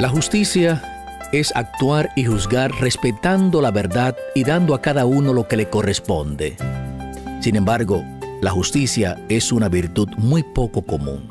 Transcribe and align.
La 0.00 0.08
justicia 0.08 1.28
es 1.30 1.54
actuar 1.54 2.08
y 2.16 2.24
juzgar 2.24 2.72
respetando 2.80 3.60
la 3.60 3.70
verdad 3.70 4.16
y 4.34 4.44
dando 4.44 4.74
a 4.74 4.80
cada 4.80 5.04
uno 5.04 5.34
lo 5.34 5.46
que 5.46 5.58
le 5.58 5.68
corresponde. 5.68 6.56
Sin 7.42 7.54
embargo, 7.54 8.02
la 8.40 8.50
justicia 8.50 9.22
es 9.28 9.52
una 9.52 9.68
virtud 9.68 10.08
muy 10.16 10.42
poco 10.42 10.86
común. 10.86 11.28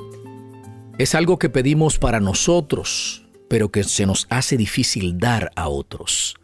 Es 1.00 1.16
algo 1.16 1.40
que 1.40 1.50
pedimos 1.50 1.98
para 1.98 2.20
nosotros, 2.20 3.26
pero 3.48 3.72
que 3.72 3.84
se 3.84 4.06
nos 4.06 4.28
hace 4.30 4.56
difícil 4.56 5.18
dar 5.18 5.50
a 5.56 5.68
otros. 5.68 6.36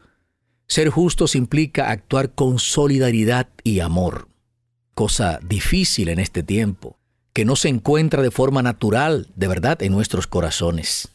Ser 0.66 0.90
justos 0.90 1.36
implica 1.36 1.92
actuar 1.92 2.34
con 2.34 2.58
solidaridad 2.58 3.50
y 3.64 3.82
amor, 3.82 4.30
cosa 4.96 5.40
difícil 5.48 6.10
en 6.10 6.18
este 6.18 6.42
tiempo, 6.42 6.98
que 7.34 7.46
no 7.46 7.56
se 7.56 7.70
encuentra 7.70 8.24
de 8.24 8.32
forma 8.32 8.64
natural, 8.64 9.28
de 9.36 9.48
verdad, 9.48 9.84
en 9.84 9.92
nuestros 9.92 10.26
corazones. 10.26 11.12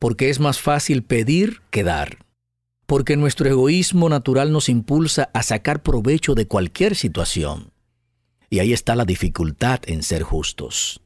Porque 0.00 0.30
es 0.30 0.40
más 0.40 0.60
fácil 0.60 1.04
pedir 1.04 1.62
que 1.70 1.84
dar. 1.84 2.18
Porque 2.86 3.16
nuestro 3.16 3.48
egoísmo 3.48 4.08
natural 4.08 4.50
nos 4.50 4.68
impulsa 4.68 5.30
a 5.32 5.44
sacar 5.44 5.84
provecho 5.84 6.34
de 6.34 6.48
cualquier 6.48 6.96
situación. 6.96 7.70
Y 8.48 8.58
ahí 8.58 8.72
está 8.72 8.96
la 8.96 9.04
dificultad 9.04 9.78
en 9.86 10.02
ser 10.02 10.24
justos. 10.24 11.00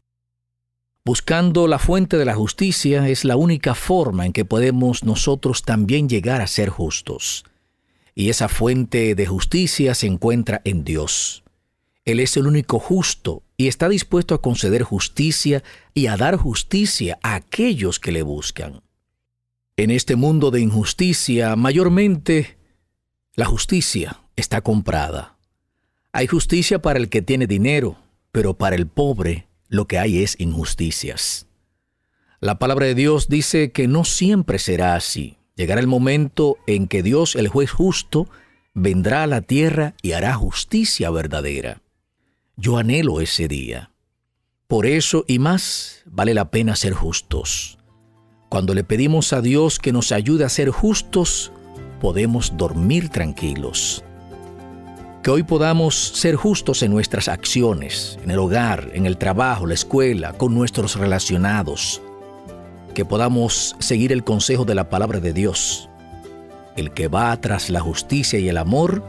Buscando 1.04 1.68
la 1.68 1.78
fuente 1.78 2.16
de 2.16 2.24
la 2.24 2.34
justicia 2.34 3.06
es 3.10 3.26
la 3.26 3.36
única 3.36 3.74
forma 3.74 4.24
en 4.24 4.32
que 4.32 4.46
podemos 4.46 5.04
nosotros 5.04 5.60
también 5.60 6.08
llegar 6.08 6.40
a 6.40 6.46
ser 6.46 6.70
justos 6.70 7.44
y 8.14 8.30
esa 8.30 8.48
fuente 8.48 9.14
de 9.14 9.26
justicia 9.26 9.94
se 9.94 10.06
encuentra 10.06 10.60
en 10.64 10.84
Dios. 10.84 11.43
Él 12.04 12.20
es 12.20 12.36
el 12.36 12.46
único 12.46 12.78
justo 12.78 13.42
y 13.56 13.68
está 13.68 13.88
dispuesto 13.88 14.34
a 14.34 14.42
conceder 14.42 14.82
justicia 14.82 15.62
y 15.94 16.06
a 16.06 16.16
dar 16.16 16.36
justicia 16.36 17.18
a 17.22 17.34
aquellos 17.34 17.98
que 17.98 18.12
le 18.12 18.22
buscan. 18.22 18.82
En 19.76 19.90
este 19.90 20.14
mundo 20.14 20.50
de 20.50 20.60
injusticia, 20.60 21.56
mayormente, 21.56 22.58
la 23.34 23.46
justicia 23.46 24.20
está 24.36 24.60
comprada. 24.60 25.36
Hay 26.12 26.26
justicia 26.26 26.80
para 26.80 26.98
el 26.98 27.08
que 27.08 27.22
tiene 27.22 27.46
dinero, 27.46 27.96
pero 28.30 28.54
para 28.54 28.76
el 28.76 28.86
pobre 28.86 29.48
lo 29.68 29.86
que 29.86 29.98
hay 29.98 30.22
es 30.22 30.36
injusticias. 30.38 31.46
La 32.40 32.58
palabra 32.58 32.86
de 32.86 32.94
Dios 32.94 33.28
dice 33.28 33.72
que 33.72 33.88
no 33.88 34.04
siempre 34.04 34.58
será 34.58 34.94
así. 34.94 35.38
Llegará 35.56 35.80
el 35.80 35.86
momento 35.86 36.58
en 36.66 36.86
que 36.86 37.02
Dios, 37.02 37.34
el 37.36 37.48
juez 37.48 37.70
justo, 37.70 38.28
vendrá 38.74 39.22
a 39.22 39.26
la 39.26 39.40
tierra 39.40 39.94
y 40.02 40.12
hará 40.12 40.34
justicia 40.34 41.10
verdadera. 41.10 41.80
Yo 42.56 42.76
anhelo 42.78 43.20
ese 43.20 43.48
día. 43.48 43.90
Por 44.68 44.86
eso 44.86 45.24
y 45.26 45.40
más 45.40 46.02
vale 46.06 46.34
la 46.34 46.52
pena 46.52 46.76
ser 46.76 46.92
justos. 46.92 47.78
Cuando 48.48 48.74
le 48.74 48.84
pedimos 48.84 49.32
a 49.32 49.40
Dios 49.40 49.80
que 49.80 49.92
nos 49.92 50.12
ayude 50.12 50.44
a 50.44 50.48
ser 50.48 50.70
justos, 50.70 51.50
podemos 52.00 52.56
dormir 52.56 53.08
tranquilos. 53.08 54.04
Que 55.24 55.32
hoy 55.32 55.42
podamos 55.42 55.96
ser 55.96 56.36
justos 56.36 56.84
en 56.84 56.92
nuestras 56.92 57.26
acciones, 57.26 58.20
en 58.22 58.30
el 58.30 58.38
hogar, 58.38 58.88
en 58.94 59.06
el 59.06 59.16
trabajo, 59.18 59.66
la 59.66 59.74
escuela, 59.74 60.34
con 60.34 60.54
nuestros 60.54 60.94
relacionados, 60.94 62.02
que 62.94 63.04
podamos 63.04 63.74
seguir 63.80 64.12
el 64.12 64.22
consejo 64.22 64.64
de 64.64 64.76
la 64.76 64.88
palabra 64.88 65.18
de 65.18 65.32
Dios. 65.32 65.88
El 66.76 66.92
que 66.92 67.08
va 67.08 67.36
tras 67.40 67.68
la 67.68 67.80
justicia 67.80 68.38
y 68.38 68.48
el 68.48 68.58
amor, 68.58 69.02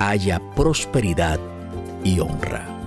haya 0.00 0.40
prosperidad 0.56 1.38
y 2.04 2.20
honra. 2.20 2.81